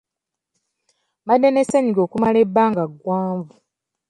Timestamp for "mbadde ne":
1.23-1.63